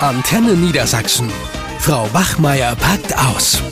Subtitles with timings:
[0.00, 1.30] Antenne Niedersachsen.
[1.78, 3.62] Frau Wachmeier packt aus.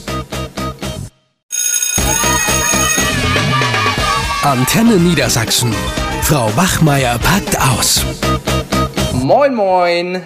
[4.42, 5.74] Antenne Niedersachsen.
[6.22, 8.06] Frau Wachmeier packt aus.
[9.12, 10.22] Moin, moin.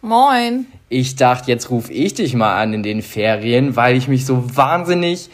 [0.00, 0.66] Moin.
[0.88, 4.56] Ich dachte, jetzt rufe ich dich mal an in den Ferien, weil ich mich so
[4.56, 5.28] wahnsinnig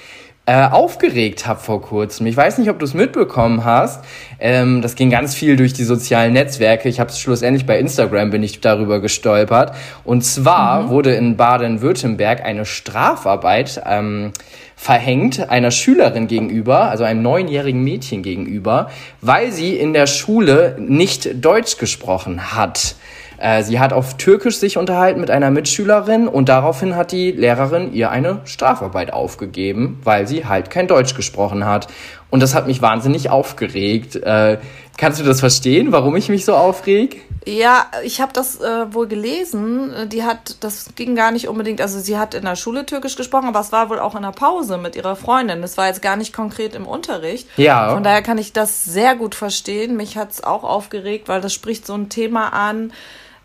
[0.47, 2.27] äh, aufgeregt habe vor kurzem.
[2.27, 4.05] Ich weiß nicht, ob du es mitbekommen hast.
[4.39, 6.89] Ähm, das ging ganz viel durch die sozialen Netzwerke.
[6.89, 9.75] Ich habe es schlussendlich bei Instagram bin ich darüber gestolpert.
[10.05, 10.89] Und zwar mhm.
[10.91, 14.33] wurde in Baden-Württemberg eine Strafarbeit ähm,
[14.77, 18.91] verhängt einer Schülerin gegenüber, also einem neunjährigen Mädchen gegenüber,
[19.23, 22.97] weil sie in der Schule nicht Deutsch gesprochen hat.
[23.45, 27.93] Äh, sie hat auf Türkisch sich unterhalten mit einer Mitschülerin und daraufhin hat die Lehrerin
[27.93, 31.89] ihr eine Strafarbeit aufgegeben, weil sie halt kein Deutsch gesprochen hat.
[32.31, 34.17] Und das hat mich wahnsinnig aufgeregt.
[34.17, 34.57] Äh,
[34.97, 37.21] kannst du das verstehen, warum ich mich so aufreg?
[37.45, 39.93] Ja, ich habe das äh, wohl gelesen.
[40.11, 43.49] Die hat, das ging gar nicht unbedingt, also sie hat in der Schule Türkisch gesprochen,
[43.49, 45.61] aber es war wohl auch in der Pause mit ihrer Freundin.
[45.61, 47.47] Das war jetzt gar nicht konkret im Unterricht.
[47.59, 47.93] Ja.
[47.93, 49.99] Von daher kann ich das sehr gut verstehen.
[49.99, 52.91] Mich hat's auch aufgeregt, weil das spricht so ein Thema an,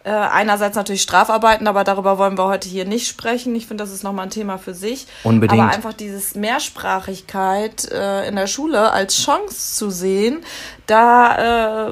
[0.10, 3.54] äh, einerseits natürlich Strafarbeiten, aber darüber wollen wir heute hier nicht sprechen.
[3.56, 5.06] Ich finde, das ist nochmal ein Thema für sich.
[5.24, 5.62] Unbedingt.
[5.62, 10.40] Aber einfach dieses Mehrsprachigkeit äh, in der Schule als Chance zu sehen,
[10.88, 11.92] da, äh,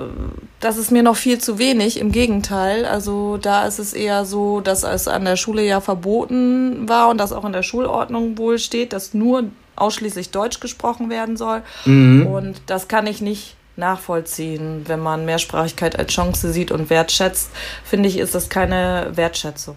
[0.59, 1.99] das ist mir noch viel zu wenig.
[1.99, 2.85] Im Gegenteil.
[2.85, 7.19] Also da ist es eher so, dass es an der Schule ja verboten war und
[7.19, 9.43] das auch in der Schulordnung wohl steht, dass nur
[9.75, 11.61] ausschließlich Deutsch gesprochen werden soll.
[11.85, 12.25] Mhm.
[12.25, 14.83] Und das kann ich nicht nachvollziehen.
[14.87, 17.51] Wenn man Mehrsprachigkeit als Chance sieht und wertschätzt,
[17.83, 19.75] finde ich, ist das keine Wertschätzung.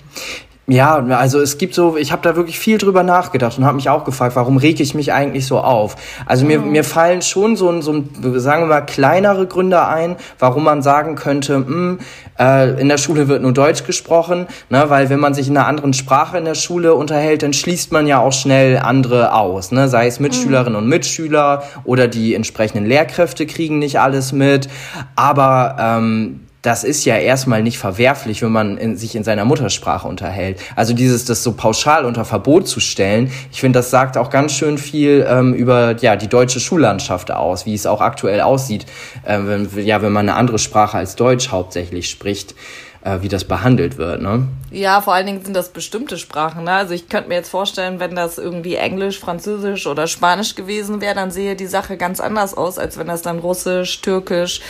[0.70, 3.88] Ja, also es gibt so, ich habe da wirklich viel drüber nachgedacht und habe mich
[3.88, 5.96] auch gefragt, warum rege ich mich eigentlich so auf?
[6.27, 6.70] Also mir, mhm.
[6.70, 8.04] mir fallen schon so, so,
[8.36, 11.98] sagen wir mal, kleinere Gründe ein, warum man sagen könnte, mh, hm,
[12.38, 15.66] äh, in der Schule wird nur Deutsch gesprochen, ne, weil wenn man sich in einer
[15.66, 19.88] anderen Sprache in der Schule unterhält, dann schließt man ja auch schnell andere aus, ne,
[19.88, 20.84] sei es Mitschülerinnen mhm.
[20.84, 24.68] und Mitschüler oder die entsprechenden Lehrkräfte kriegen nicht alles mit,
[25.16, 30.06] aber ähm, das ist ja erstmal nicht verwerflich, wenn man in, sich in seiner Muttersprache
[30.06, 30.60] unterhält.
[30.76, 34.52] Also dieses, das so pauschal unter Verbot zu stellen, ich finde, das sagt auch ganz
[34.52, 38.86] schön viel ähm, über ja die deutsche Schullandschaft aus, wie es auch aktuell aussieht,
[39.24, 42.54] äh, wenn, ja, wenn man eine andere Sprache als Deutsch hauptsächlich spricht
[43.02, 44.46] äh, wie das behandelt wird, ne?
[44.70, 46.72] Ja, vor allen Dingen sind das bestimmte Sprachen, ne?
[46.72, 51.14] Also ich könnte mir jetzt vorstellen, wenn das irgendwie Englisch, Französisch oder Spanisch gewesen wäre,
[51.14, 54.60] dann sehe die Sache ganz anders aus, als wenn das dann Russisch, Türkisch,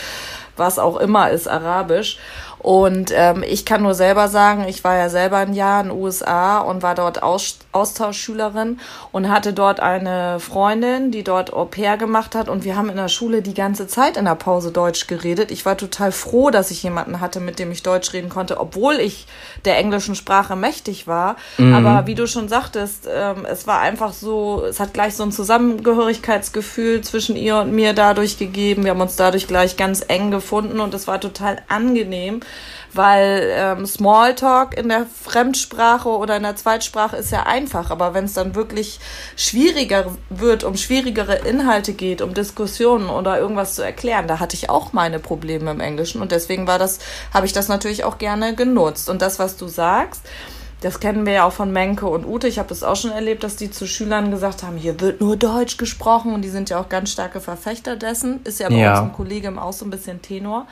[0.61, 2.17] was auch immer ist, Arabisch.
[2.61, 5.97] Und ähm, ich kann nur selber sagen, ich war ja selber ein Jahr in den
[5.97, 8.79] USA und war dort Aus Austauschschülerin
[9.11, 12.49] und hatte dort eine Freundin, die dort Au pair gemacht hat.
[12.49, 15.51] Und wir haben in der Schule die ganze Zeit in der Pause Deutsch geredet.
[15.51, 18.95] Ich war total froh, dass ich jemanden hatte, mit dem ich Deutsch reden konnte, obwohl
[18.95, 19.25] ich
[19.65, 21.37] der englischen Sprache mächtig war.
[21.57, 21.73] Mhm.
[21.73, 25.31] Aber wie du schon sagtest, ähm, es war einfach so, es hat gleich so ein
[25.31, 28.83] Zusammengehörigkeitsgefühl zwischen ihr und mir dadurch gegeben.
[28.83, 32.41] Wir haben uns dadurch gleich ganz eng gefunden und es war total angenehm
[32.93, 38.25] weil ähm, Smalltalk in der Fremdsprache oder in der Zweitsprache ist ja einfach, aber wenn
[38.25, 38.99] es dann wirklich
[39.35, 44.69] schwieriger wird, um schwierigere Inhalte geht, um Diskussionen oder irgendwas zu erklären, da hatte ich
[44.69, 46.99] auch meine Probleme im Englischen und deswegen war das,
[47.33, 49.09] habe ich das natürlich auch gerne genutzt.
[49.09, 50.23] Und das, was du sagst,
[50.81, 52.47] das kennen wir ja auch von Menke und Ute.
[52.47, 55.37] Ich habe das auch schon erlebt, dass die zu Schülern gesagt haben, hier wird nur
[55.37, 58.41] Deutsch gesprochen und die sind ja auch ganz starke Verfechter dessen.
[58.45, 58.99] Ist ja bei ja.
[58.99, 60.65] uns im Kollegium auch so ein bisschen Tenor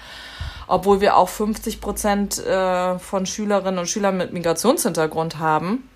[0.69, 5.89] obwohl wir auch 50 Prozent äh, von Schülerinnen und Schülern mit Migrationshintergrund haben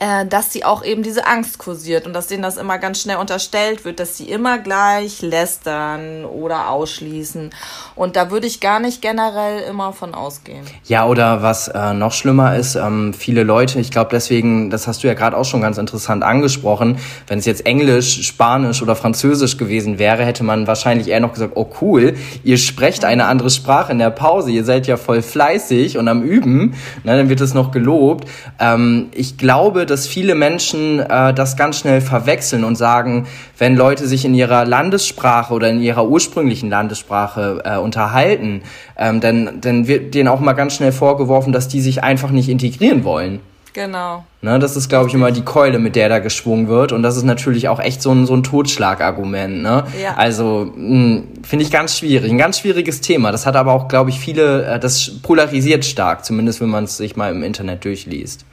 [0.00, 3.18] äh, dass sie auch eben diese Angst kursiert und dass denen das immer ganz schnell
[3.18, 7.50] unterstellt wird, dass sie immer gleich lästern oder ausschließen.
[7.96, 10.64] Und da würde ich gar nicht generell immer von ausgehen.
[10.86, 15.02] Ja, oder was äh, noch schlimmer ist, ähm, viele Leute, ich glaube deswegen, das hast
[15.02, 19.58] du ja gerade auch schon ganz interessant angesprochen, wenn es jetzt Englisch, Spanisch oder Französisch
[19.58, 23.92] gewesen wäre, hätte man wahrscheinlich eher noch gesagt, oh cool, ihr sprecht eine andere Sprache
[23.92, 26.74] in der Pause, ihr seid ja voll fleißig und am Üben,
[27.04, 28.26] ne, dann wird es noch gelobt.
[28.58, 33.26] Ähm, ich glaube, dass viele Menschen äh, das ganz schnell verwechseln und sagen,
[33.58, 38.62] wenn Leute sich in ihrer Landessprache oder in ihrer ursprünglichen Landessprache äh, unterhalten,
[38.96, 42.48] ähm, dann, dann wird denen auch mal ganz schnell vorgeworfen, dass die sich einfach nicht
[42.48, 43.40] integrieren wollen.
[43.72, 44.24] Genau.
[44.42, 46.92] Ne, das ist, glaube ich, immer die Keule, mit der da geschwungen wird.
[46.92, 49.62] Und das ist natürlich auch echt so ein, so ein Totschlagargument.
[49.62, 49.84] Ne?
[50.02, 50.14] Ja.
[50.16, 52.30] Also hm, finde ich ganz schwierig.
[52.30, 53.32] Ein ganz schwieriges Thema.
[53.32, 56.96] Das hat aber auch, glaube ich, viele, äh, das polarisiert stark, zumindest wenn man es
[56.96, 58.44] sich mal im Internet durchliest.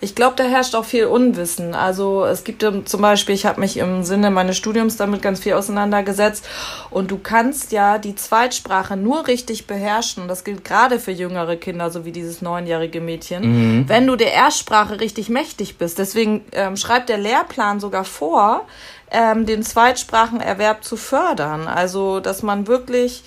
[0.00, 1.74] Ich glaube, da herrscht auch viel Unwissen.
[1.74, 5.54] Also es gibt zum Beispiel, ich habe mich im Sinne meines Studiums damit ganz viel
[5.54, 6.46] auseinandergesetzt
[6.90, 10.28] und du kannst ja die Zweitsprache nur richtig beherrschen.
[10.28, 13.88] Das gilt gerade für jüngere Kinder, so wie dieses neunjährige Mädchen, mhm.
[13.88, 15.98] wenn du der Erstsprache richtig mächtig bist.
[15.98, 18.66] Deswegen ähm, schreibt der Lehrplan sogar vor,
[19.10, 21.66] ähm, den Zweitsprachenerwerb zu fördern.
[21.66, 23.22] Also dass man wirklich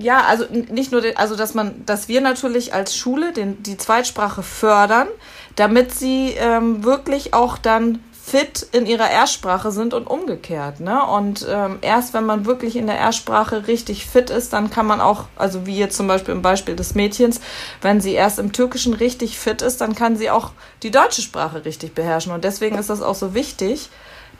[0.00, 4.42] ja, also nicht nur, also dass man, dass wir natürlich als Schule den, die Zweitsprache
[4.42, 5.08] fördern,
[5.56, 10.80] damit sie ähm, wirklich auch dann fit in ihrer Erstsprache sind und umgekehrt.
[10.80, 11.00] Ne?
[11.00, 15.00] Und ähm, erst wenn man wirklich in der Erstsprache richtig fit ist, dann kann man
[15.00, 17.40] auch, also wie jetzt zum Beispiel im Beispiel des Mädchens,
[17.82, 20.50] wenn sie erst im Türkischen richtig fit ist, dann kann sie auch
[20.82, 22.32] die deutsche Sprache richtig beherrschen.
[22.32, 23.90] Und deswegen ist das auch so wichtig,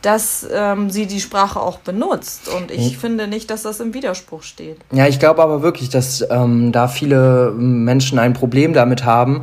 [0.06, 2.48] dass ähm, sie die Sprache auch benutzt.
[2.48, 3.00] Und ich hm.
[3.00, 4.78] finde nicht, dass das im Widerspruch steht.
[4.92, 9.42] Ja, ich glaube aber wirklich, dass ähm, da viele Menschen ein Problem damit haben,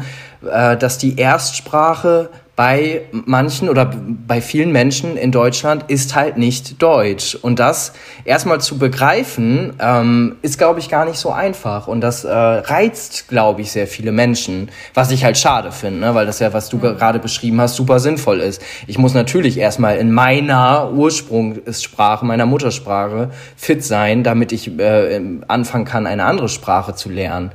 [0.50, 3.92] äh, dass die Erstsprache bei manchen oder
[4.28, 7.34] bei vielen Menschen in Deutschland ist halt nicht Deutsch.
[7.34, 7.94] Und das
[8.26, 11.88] erstmal zu begreifen, ähm, ist, glaube ich, gar nicht so einfach.
[11.88, 16.16] Und das äh, reizt, glaube ich, sehr viele Menschen, was ich halt schade finde, ne?
[16.16, 18.62] weil das ja, was du gerade beschrieben hast, super sinnvoll ist.
[18.86, 25.86] Ich muss natürlich erstmal in meiner Ursprungssprache, meiner Muttersprache fit sein, damit ich äh, anfangen
[25.86, 27.52] kann, eine andere Sprache zu lernen.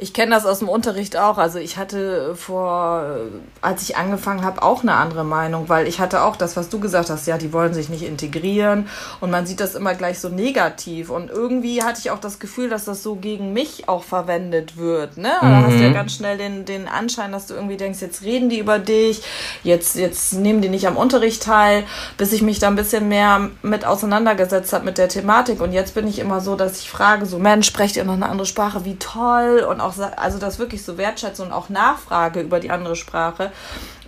[0.00, 1.38] Ich kenne das aus dem Unterricht auch.
[1.38, 3.16] Also ich hatte vor,
[3.60, 6.78] als ich angefangen habe, auch eine andere Meinung, weil ich hatte auch das, was du
[6.78, 8.88] gesagt hast, ja, die wollen sich nicht integrieren
[9.20, 11.10] und man sieht das immer gleich so negativ.
[11.10, 15.16] Und irgendwie hatte ich auch das Gefühl, dass das so gegen mich auch verwendet wird.
[15.16, 15.32] Ne?
[15.42, 15.46] Mhm.
[15.50, 15.94] Da hast du ja mhm.
[15.94, 19.22] ganz schnell den, den Anschein, dass du irgendwie denkst, jetzt reden die über dich,
[19.64, 21.82] jetzt, jetzt nehmen die nicht am Unterricht teil,
[22.16, 25.60] bis ich mich da ein bisschen mehr mit auseinandergesetzt habe mit der Thematik.
[25.60, 28.28] Und jetzt bin ich immer so, dass ich frage, so Mensch, sprecht ihr noch eine
[28.28, 28.84] andere Sprache?
[28.84, 29.66] Wie toll!
[29.68, 33.50] Und auch also das wirklich so wertschätze und auch nachfrage über die andere Sprache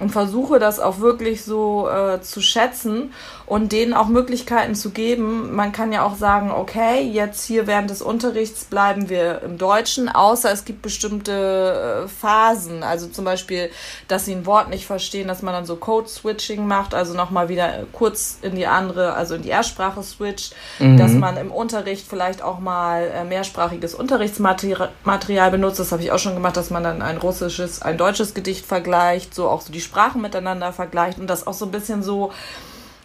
[0.01, 3.13] und versuche das auch wirklich so äh, zu schätzen
[3.47, 5.55] und denen auch Möglichkeiten zu geben.
[5.55, 10.09] Man kann ja auch sagen, okay, jetzt hier während des Unterrichts bleiben wir im Deutschen,
[10.09, 13.71] außer es gibt bestimmte äh, Phasen, also zum Beispiel,
[14.09, 17.85] dass sie ein Wort nicht verstehen, dass man dann so Code-Switching macht, also nochmal wieder
[17.93, 20.97] kurz in die andere, also in die Erstsprache switcht, mhm.
[20.97, 25.70] dass man im Unterricht vielleicht auch mal äh, mehrsprachiges Unterrichtsmaterial benutzt.
[25.79, 29.35] Das habe ich auch schon gemacht, dass man dann ein russisches, ein deutsches Gedicht vergleicht,
[29.35, 32.33] so auch so die Sprachen miteinander vergleicht und das auch so ein bisschen so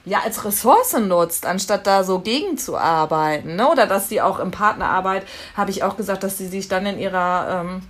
[0.05, 3.55] ja als Ressource nutzt, anstatt da so gegenzuarbeiten.
[3.55, 3.67] Ne?
[3.69, 5.25] Oder dass sie auch im Partnerarbeit,
[5.55, 7.81] habe ich auch gesagt, dass sie sich dann in ihrer ähm,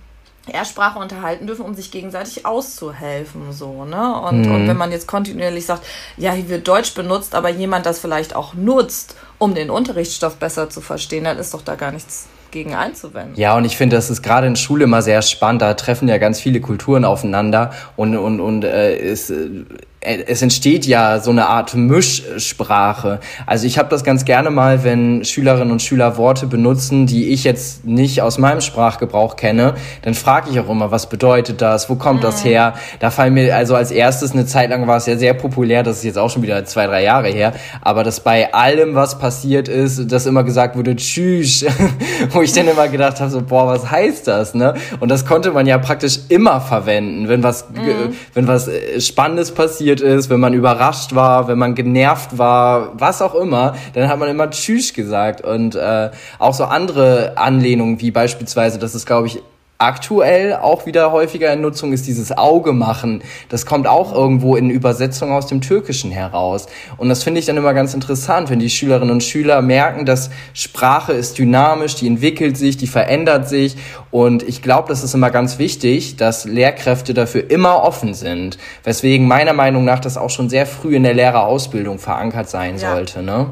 [0.46, 4.20] Ersprache unterhalten dürfen, um sich gegenseitig auszuhelfen, so, ne?
[4.20, 4.54] Und, mhm.
[4.54, 5.84] und wenn man jetzt kontinuierlich sagt,
[6.16, 10.70] ja, hier wird Deutsch benutzt, aber jemand das vielleicht auch nutzt, um den Unterrichtsstoff besser
[10.70, 13.34] zu verstehen, dann ist doch da gar nichts gegen einzuwenden.
[13.36, 15.62] Ja, und ich finde, das ist gerade in Schule immer sehr spannend.
[15.62, 19.64] Da treffen ja ganz viele Kulturen aufeinander und, und, und äh, ist, äh,
[20.06, 23.20] es entsteht ja so eine Art Mischsprache.
[23.44, 27.44] Also ich habe das ganz gerne mal, wenn Schülerinnen und Schüler Worte benutzen, die ich
[27.44, 31.96] jetzt nicht aus meinem Sprachgebrauch kenne, dann frage ich auch immer, was bedeutet das, wo
[31.96, 32.24] kommt mhm.
[32.24, 32.74] das her?
[33.00, 35.98] Da fallen mir also als erstes eine Zeit lang war es ja sehr populär, das
[35.98, 39.68] ist jetzt auch schon wieder zwei, drei Jahre her, aber dass bei allem, was passiert
[39.68, 41.64] ist, dass immer gesagt wurde, tschüss,
[42.30, 44.74] wo ich dann immer gedacht habe, so, boah, was heißt das, ne?
[45.00, 48.14] Und das konnte man ja praktisch immer verwenden, wenn was, mhm.
[48.34, 52.92] wenn was äh, Spannendes passiert passiert ist, wenn man überrascht war, wenn man genervt war,
[52.98, 55.40] was auch immer, dann hat man immer Tschüss gesagt.
[55.42, 59.42] Und äh, auch so andere Anlehnungen, wie beispielsweise, das ist, glaube ich,
[59.78, 63.22] aktuell auch wieder häufiger in Nutzung ist dieses Auge machen.
[63.48, 66.66] Das kommt auch irgendwo in Übersetzung aus dem Türkischen heraus.
[66.96, 70.30] Und das finde ich dann immer ganz interessant, wenn die Schülerinnen und Schüler merken, dass
[70.54, 73.76] Sprache ist dynamisch, die entwickelt sich, die verändert sich.
[74.10, 78.58] Und ich glaube, das ist immer ganz wichtig, dass Lehrkräfte dafür immer offen sind.
[78.84, 82.92] Weswegen meiner Meinung nach das auch schon sehr früh in der Lehrerausbildung verankert sein ja.
[82.92, 83.22] sollte.
[83.22, 83.50] Ne?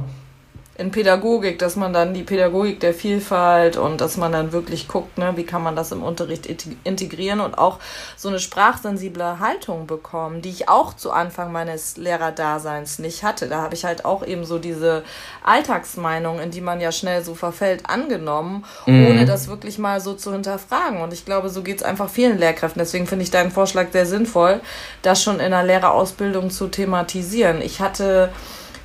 [0.77, 5.19] In Pädagogik, dass man dann die Pädagogik der Vielfalt und dass man dann wirklich guckt,
[5.19, 6.47] ne, wie kann man das im Unterricht
[6.83, 7.79] integrieren und auch
[8.17, 13.49] so eine sprachsensible Haltung bekommen, die ich auch zu Anfang meines Lehrerdaseins nicht hatte.
[13.49, 15.05] Da habe ich halt auch eben so diese
[15.45, 19.07] Alltagsmeinung, in die man ja schnell so verfällt, angenommen, mhm.
[19.07, 21.03] ohne das wirklich mal so zu hinterfragen.
[21.03, 22.81] Und ich glaube, so geht es einfach vielen Lehrkräften.
[22.81, 24.61] Deswegen finde ich deinen Vorschlag sehr sinnvoll,
[25.03, 27.63] das schon in der Lehrerausbildung zu thematisieren.
[27.63, 28.31] Ich hatte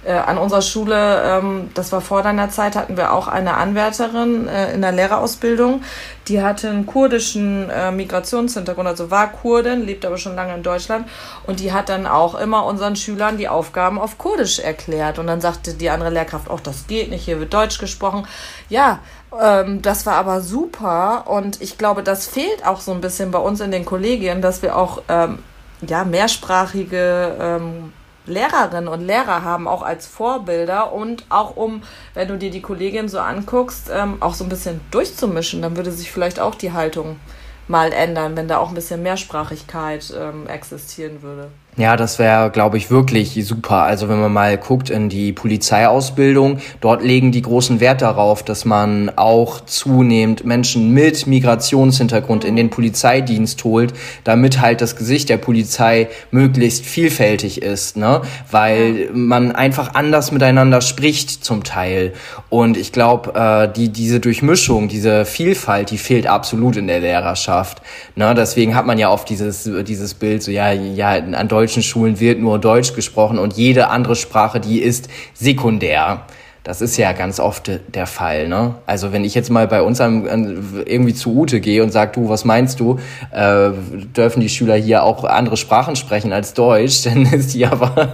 [0.05, 4.47] äh, an unserer Schule, ähm, das war vor deiner Zeit, hatten wir auch eine Anwärterin
[4.47, 5.83] äh, in der Lehrerausbildung,
[6.27, 11.07] die hatte einen kurdischen äh, Migrationshintergrund, also war Kurdin, lebt aber schon lange in Deutschland.
[11.47, 15.19] Und die hat dann auch immer unseren Schülern die Aufgaben auf Kurdisch erklärt.
[15.19, 18.27] Und dann sagte die andere Lehrkraft, auch das geht nicht, hier wird Deutsch gesprochen.
[18.69, 18.99] Ja,
[19.39, 21.25] Ähm, das war aber super.
[21.27, 24.61] Und ich glaube, das fehlt auch so ein bisschen bei uns in den Kollegien, dass
[24.61, 25.39] wir auch ähm,
[25.81, 27.93] ja, mehrsprachige ähm,
[28.29, 31.83] Lehrerinnen und Lehrer haben, auch als Vorbilder und auch um,
[32.13, 35.91] wenn du dir die Kollegin so anguckst, ähm, auch so ein bisschen durchzumischen, dann würde
[35.91, 37.19] sich vielleicht auch die Haltung
[37.67, 41.49] mal ändern, wenn da auch ein bisschen Mehrsprachigkeit ähm, existieren würde.
[41.79, 43.83] Ja, das wäre, glaube ich, wirklich super.
[43.83, 48.65] Also wenn man mal guckt in die Polizeiausbildung, dort legen die großen Wert darauf, dass
[48.65, 53.93] man auch zunehmend Menschen mit Migrationshintergrund in den Polizeidienst holt,
[54.25, 58.23] damit halt das Gesicht der Polizei möglichst vielfältig ist, ne?
[58.51, 62.11] Weil man einfach anders miteinander spricht zum Teil.
[62.49, 67.81] Und ich glaube, äh, die, diese Durchmischung, diese Vielfalt, die fehlt absolut in der Lehrerschaft.
[68.15, 68.35] Ne?
[68.35, 72.19] Deswegen hat man ja oft dieses, dieses Bild, so ja, ja, an Deutsch deutschen Schulen
[72.19, 76.23] wird nur Deutsch gesprochen und jede andere Sprache, die ist sekundär.
[76.63, 78.47] Das ist ja ganz oft der Fall.
[78.47, 78.73] Ne?
[78.87, 82.13] Also wenn ich jetzt mal bei uns an, an, irgendwie zu Ute gehe und sage,
[82.15, 82.99] du, was meinst du,
[83.31, 83.69] äh,
[84.17, 88.09] dürfen die Schüler hier auch andere Sprachen sprechen als Deutsch, dann ist die aber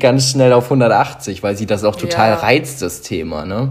[0.00, 2.36] ganz schnell auf 180, weil sie das auch total ja.
[2.38, 3.44] reizt, das Thema.
[3.44, 3.70] Ne?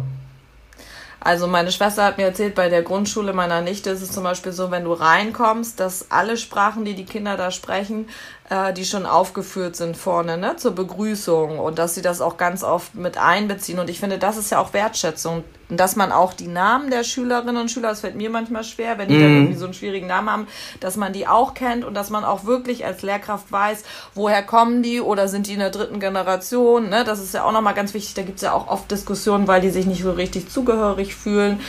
[1.22, 4.54] Also meine Schwester hat mir erzählt, bei der Grundschule meiner Nichte ist es zum Beispiel
[4.54, 8.08] so, wenn du reinkommst, dass alle Sprachen, die die Kinder da sprechen,
[8.50, 12.63] äh, die schon aufgeführt sind vorne, ne, zur Begrüßung und dass sie das auch ganz
[12.63, 13.79] oft mit einbeziehen.
[13.79, 17.58] Und ich finde, das ist ja auch Wertschätzung, dass man auch die Namen der Schülerinnen
[17.58, 19.22] und Schüler, das fällt mir manchmal schwer, wenn die mm.
[19.22, 19.38] dann mhm.
[19.38, 20.48] irgendwie so einen schwierigen Namen haben,
[20.79, 23.84] dass man die auch kennt und dass man auch wirklich als Lehrkraft weiß,
[24.15, 27.51] woher kommen die oder sind die in der dritten Generation, ne, das ist ja auch
[27.51, 30.50] nochmal ganz wichtig, da gibt's ja auch oft Diskussionen, weil die sich nicht so richtig
[30.50, 31.60] zugehörig fühlen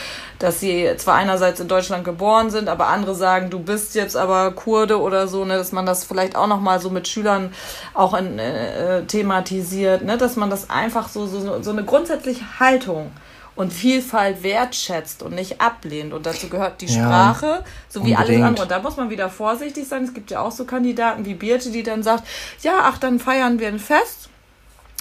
[0.41, 4.51] dass sie zwar einerseits in Deutschland geboren sind, aber andere sagen, du bist jetzt aber
[4.51, 7.53] Kurde oder so, ne, dass man das vielleicht auch nochmal so mit Schülern
[7.93, 13.11] auch in, äh, thematisiert, ne, dass man das einfach so, so, so eine grundsätzliche Haltung
[13.55, 16.13] und Vielfalt wertschätzt und nicht ablehnt.
[16.13, 18.63] Und dazu gehört die ja, Sprache, so wie alles andere.
[18.63, 20.03] Und da muss man wieder vorsichtig sein.
[20.03, 22.23] Es gibt ja auch so Kandidaten wie Birte, die dann sagt,
[22.61, 24.29] ja, ach, dann feiern wir ein Fest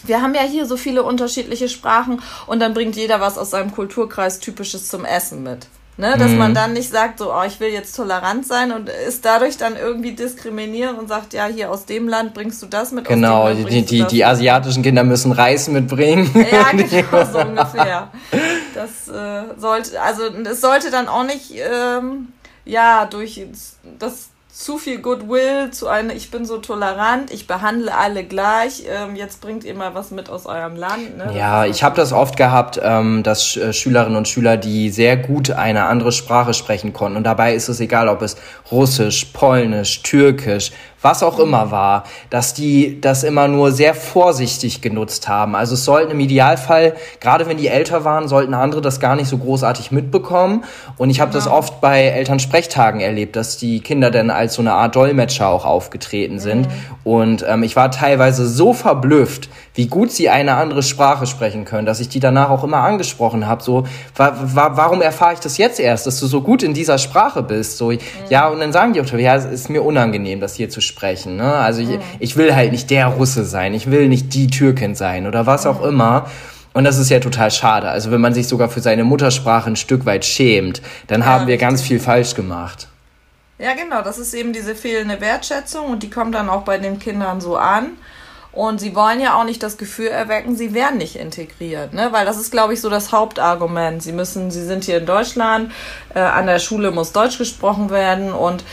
[0.04, 3.72] wir haben ja hier so viele unterschiedliche Sprachen und dann bringt jeder was aus seinem
[3.72, 5.66] Kulturkreis Typisches zum Essen mit.
[5.97, 6.38] Ne, dass mhm.
[6.38, 9.76] man dann nicht sagt, so, oh, ich will jetzt tolerant sein und ist dadurch dann
[9.76, 13.04] irgendwie diskriminierend und sagt, ja, hier aus dem Land bringst du das mit.
[13.04, 16.30] Genau, die, die, die asiatischen Kinder müssen Reis mitbringen.
[16.50, 18.09] Ja, genau, so ungefähr.
[18.75, 22.28] Das äh, sollte, also es sollte dann auch nicht, ähm,
[22.64, 23.44] ja, durch
[23.99, 29.16] das zu viel Goodwill zu einer, ich bin so tolerant, ich behandle alle gleich, ähm,
[29.16, 31.16] jetzt bringt ihr mal was mit aus eurem Land.
[31.16, 31.33] Ne?
[31.37, 35.50] Ja, ich habe das oft gehabt, ähm, dass äh, Schülerinnen und Schüler, die sehr gut
[35.50, 38.37] eine andere Sprache sprechen konnten und dabei ist es egal, ob es
[38.71, 45.28] Russisch, Polnisch, Türkisch, was auch immer war, dass die das immer nur sehr vorsichtig genutzt
[45.28, 45.57] haben.
[45.57, 49.28] Also es sollten im Idealfall, gerade wenn die älter waren, sollten andere das gar nicht
[49.28, 50.64] so großartig mitbekommen.
[50.97, 54.73] Und ich habe das oft bei Elternsprechtagen erlebt, dass die Kinder dann als so eine
[54.75, 56.66] Art Dolmetscher auch aufgetreten sind.
[56.66, 56.73] Mhm.
[57.04, 61.86] Und ähm, ich war teilweise so verblüfft, wie gut sie eine andere Sprache sprechen können,
[61.86, 63.62] dass ich die danach auch immer angesprochen habe.
[63.62, 63.86] So,
[64.16, 67.42] wa wa warum erfahre ich das jetzt erst, dass du so gut in dieser Sprache
[67.42, 67.78] bist?
[67.78, 67.98] So, mhm.
[68.28, 71.36] ja, und dann sagen die auch, ja, es ist mir unangenehm, das hier zu sprechen.
[71.36, 71.54] Ne?
[71.54, 72.00] Also ich, mhm.
[72.18, 75.66] ich will halt nicht der Russe sein, ich will nicht die Türkin sein oder was
[75.66, 75.88] auch mhm.
[75.88, 76.26] immer.
[76.72, 77.88] Und das ist ja total schade.
[77.88, 81.46] Also wenn man sich sogar für seine Muttersprache ein Stück weit schämt, dann ja, haben
[81.46, 82.86] wir ganz viel falsch gemacht.
[83.58, 86.98] Ja, genau, das ist eben diese fehlende Wertschätzung und die kommt dann auch bei den
[86.98, 87.90] Kindern so an.
[88.52, 92.09] Und sie wollen ja auch nicht das Gefühl erwecken, sie werden nicht integriert, ne?
[92.11, 94.02] Weil das ist, glaube ich, so das Hauptargument.
[94.02, 95.71] Sie müssen, sie sind hier in Deutschland,
[96.14, 98.64] äh, an der Schule muss Deutsch gesprochen werden und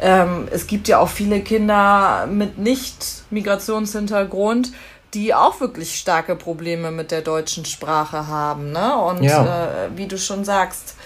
[0.00, 4.72] ähm, es gibt ja auch viele Kinder mit Nicht-Migrationshintergrund,
[5.14, 8.72] die auch wirklich starke Probleme mit der deutschen Sprache haben.
[8.72, 8.94] Ne?
[8.96, 9.66] Und ja.
[9.66, 10.96] äh, wie du schon sagst,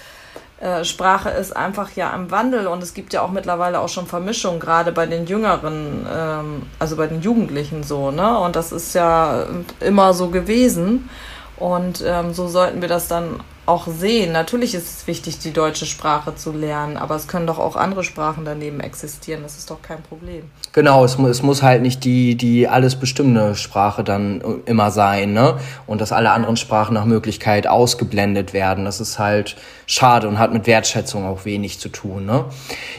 [0.60, 4.06] äh, Sprache ist einfach ja im Wandel und es gibt ja auch mittlerweile auch schon
[4.06, 8.38] Vermischungen, gerade bei den Jüngeren, ähm, also bei den Jugendlichen so, ne?
[8.38, 9.46] Und das ist ja
[9.80, 11.08] immer so gewesen.
[11.56, 14.32] Und ähm, so sollten wir das dann auch sehen.
[14.32, 18.02] Natürlich ist es wichtig, die deutsche Sprache zu lernen, aber es können doch auch andere
[18.02, 19.42] Sprachen daneben existieren.
[19.42, 20.44] Das ist doch kein Problem.
[20.72, 25.58] Genau, es, es muss halt nicht die, die alles bestimmende Sprache dann immer sein, ne?
[25.86, 28.86] Und dass alle anderen Sprachen nach Möglichkeit ausgeblendet werden.
[28.86, 29.56] Das ist halt
[29.86, 32.46] schade und hat mit Wertschätzung auch wenig zu tun, ne?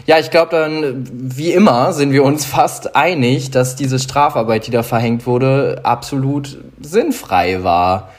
[0.06, 4.72] Ja, ich glaube dann, wie immer, sind wir uns fast einig, dass diese Strafarbeit, die
[4.72, 8.10] da verhängt wurde, absolut sinnfrei war.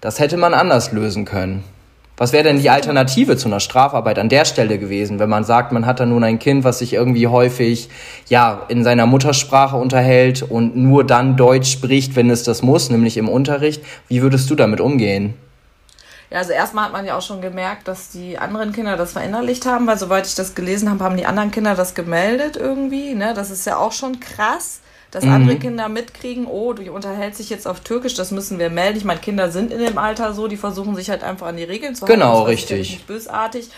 [0.00, 1.64] Das hätte man anders lösen können.
[2.16, 5.72] Was wäre denn die Alternative zu einer Strafarbeit an der Stelle gewesen, wenn man sagt,
[5.72, 7.88] man hat da nun ein Kind, was sich irgendwie häufig
[8.28, 13.16] ja in seiner Muttersprache unterhält und nur dann Deutsch spricht, wenn es das muss, nämlich
[13.16, 13.82] im Unterricht?
[14.06, 15.34] Wie würdest du damit umgehen?
[16.30, 19.66] Ja, also erstmal hat man ja auch schon gemerkt, dass die anderen Kinder das verinnerlicht
[19.66, 23.14] haben, weil soweit ich das gelesen habe, haben die anderen Kinder das gemeldet irgendwie.
[23.14, 23.34] Ne?
[23.34, 24.80] Das ist ja auch schon krass,
[25.14, 25.32] dass mhm.
[25.32, 28.98] andere Kinder mitkriegen, oh, du unterhältst dich jetzt auf Türkisch, das müssen wir melden.
[28.98, 31.64] Ich meine, Kinder sind in dem Alter so, die versuchen sich halt einfach an die
[31.64, 32.20] Regeln zu halten.
[32.20, 32.90] Genau, richtig.
[32.90, 33.70] Nicht bösartig.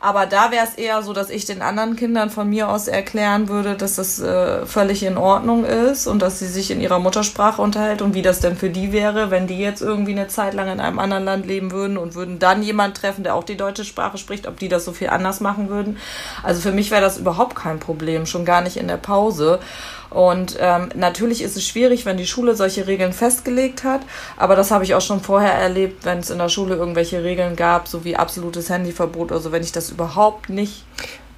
[0.00, 3.48] Aber da wäre es eher so, dass ich den anderen Kindern von mir aus erklären
[3.48, 7.60] würde, dass das äh, völlig in Ordnung ist und dass sie sich in ihrer Muttersprache
[7.60, 10.68] unterhält und wie das denn für die wäre, wenn die jetzt irgendwie eine Zeit lang
[10.68, 13.84] in einem anderen Land leben würden und würden dann jemand treffen, der auch die deutsche
[13.84, 15.96] Sprache spricht, ob die das so viel anders machen würden.
[16.44, 19.58] Also für mich wäre das überhaupt kein Problem, schon gar nicht in der Pause.
[20.10, 24.00] Und ähm, natürlich ist es schwierig, wenn die Schule solche Regeln festgelegt hat,
[24.36, 27.56] aber das habe ich auch schon vorher erlebt, wenn es in der Schule irgendwelche Regeln
[27.56, 30.84] gab, so wie absolutes Handyverbot, also wenn ich das überhaupt nicht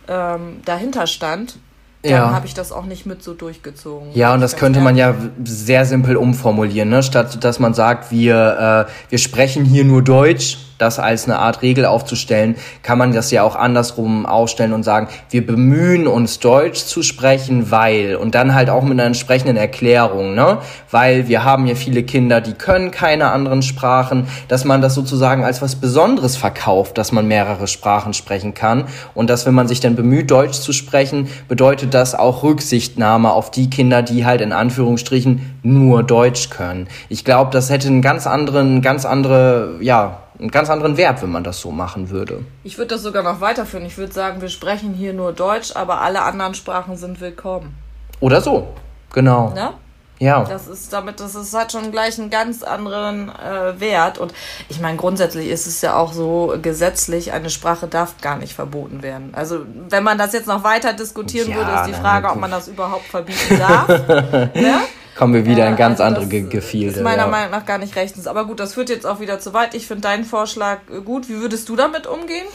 [0.08, 1.56] ähm, dahinter stand,
[2.02, 2.30] dann ja.
[2.30, 4.08] habe ich das auch nicht mit so durchgezogen.
[4.14, 7.02] Ja, und das könnte man ja sehr simpel umformulieren, ne?
[7.02, 11.62] statt dass man sagt, wir, äh, wir sprechen hier nur Deutsch das als eine Art
[11.62, 16.84] Regel aufzustellen, kann man das ja auch andersrum aufstellen und sagen, wir bemühen uns Deutsch
[16.84, 20.58] zu sprechen, weil und dann halt auch mit einer entsprechenden Erklärung, ne?
[20.90, 25.44] Weil wir haben ja viele Kinder, die können keine anderen Sprachen, dass man das sozusagen
[25.44, 28.84] als was Besonderes verkauft, dass man mehrere Sprachen sprechen kann
[29.14, 33.50] und dass wenn man sich dann bemüht Deutsch zu sprechen, bedeutet das auch Rücksichtnahme auf
[33.50, 36.88] die Kinder, die halt in Anführungsstrichen nur Deutsch können.
[37.08, 41.30] Ich glaube, das hätte einen ganz anderen, ganz andere, ja, einen ganz anderen Wert, wenn
[41.30, 42.44] man das so machen würde.
[42.64, 43.84] Ich würde das sogar noch weiterführen.
[43.84, 47.74] Ich würde sagen, wir sprechen hier nur Deutsch, aber alle anderen Sprachen sind willkommen.
[48.20, 48.68] Oder so,
[49.12, 49.50] genau.
[49.50, 49.74] Ne?
[50.18, 50.44] Ja.
[50.44, 54.18] Das ist damit, das ist, hat schon gleich einen ganz anderen äh, Wert.
[54.18, 54.34] Und
[54.68, 59.02] ich meine, grundsätzlich ist es ja auch so gesetzlich, eine Sprache darf gar nicht verboten
[59.02, 59.30] werden.
[59.32, 62.50] Also wenn man das jetzt noch weiter diskutieren ja, würde, ist die Frage, ob man
[62.50, 63.88] das überhaupt verbieten darf.
[64.54, 64.80] ne?
[65.20, 66.96] Kommen wir wieder in ganz also andere Gefilde.
[66.96, 67.28] Ist meiner ja.
[67.28, 68.26] Meinung nach gar nicht rechtens.
[68.26, 69.74] Aber gut, das führt jetzt auch wieder zu weit.
[69.74, 71.28] Ich finde deinen Vorschlag äh, gut.
[71.28, 72.46] Wie würdest du damit umgehen?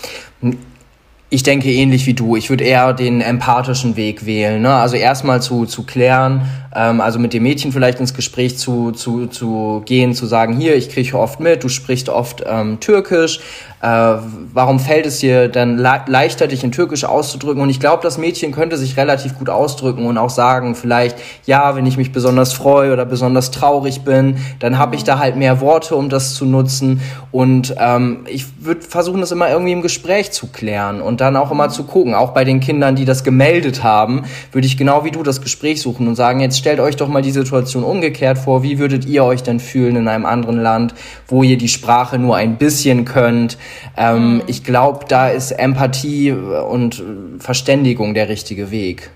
[1.30, 2.36] Ich denke ähnlich wie du.
[2.36, 4.64] Ich würde eher den empathischen Weg wählen.
[4.64, 4.74] Ne?
[4.74, 9.28] Also erstmal zu, zu klären, ähm, also mit dem Mädchen vielleicht ins Gespräch zu, zu,
[9.28, 13.42] zu gehen, zu sagen, hier, ich kriege oft mit, du sprichst oft ähm, Türkisch,
[13.86, 17.62] warum fällt es dir dann le leichter, dich in Türkisch auszudrücken?
[17.62, 21.76] Und ich glaube, das Mädchen könnte sich relativ gut ausdrücken und auch sagen, vielleicht, ja,
[21.76, 25.62] wenn ich mich besonders freue oder besonders traurig bin, dann habe ich da halt mehr
[25.62, 27.02] Worte, um das zu nutzen.
[27.32, 31.52] Und ähm, ich würde versuchen, das immer irgendwie im Gespräch zu klären und dann auch
[31.52, 32.16] immer zu gucken.
[32.16, 35.82] Auch bei den Kindern, die das gemeldet haben, würde ich genau wie du das Gespräch
[35.82, 38.64] suchen und sagen, jetzt stellt euch doch mal die Situation umgekehrt vor.
[38.64, 40.96] Wie würdet ihr euch denn fühlen in einem anderen Land,
[41.28, 43.58] wo ihr die Sprache nur ein bisschen könnt?
[43.98, 44.44] Ähm, mhm.
[44.48, 47.04] Ich glaube, da ist Empathie und
[47.40, 49.12] Verständigung der richtige Weg.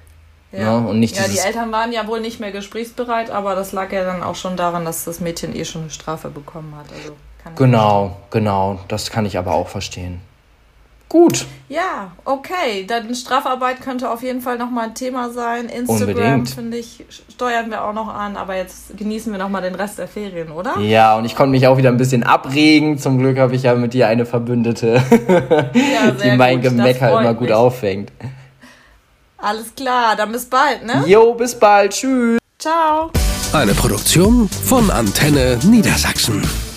[0.52, 0.88] Ja, ne?
[0.88, 4.04] und nicht ja die Eltern waren ja wohl nicht mehr gesprächsbereit, aber das lag ja
[4.04, 6.86] dann auch schon daran, dass das Mädchen eh schon eine Strafe bekommen hat.
[6.92, 7.16] Also
[7.56, 10.22] genau, genau, das kann ich aber auch verstehen.
[11.10, 11.48] Gut.
[11.70, 12.86] Ja, okay.
[12.88, 15.66] Dann Strafarbeit könnte auf jeden Fall nochmal ein Thema sein.
[15.68, 19.98] Instagram, finde ich, steuern wir auch noch an, aber jetzt genießen wir nochmal den Rest
[19.98, 20.80] der Ferien, oder?
[20.80, 23.00] Ja, und ich konnte mich auch wieder ein bisschen abregen.
[23.00, 25.02] Zum Glück habe ich ja mit dir eine Verbündete,
[25.74, 26.72] ja, die mein gut.
[26.72, 27.54] Gemecker immer gut mich.
[27.54, 28.12] auffängt.
[29.38, 31.04] Alles klar, dann bis bald, ne?
[31.08, 31.94] Jo, bis bald.
[31.94, 32.38] Tschüss.
[32.60, 33.10] Ciao.
[33.54, 36.69] Eine Produktion von Antenne Niedersachsen.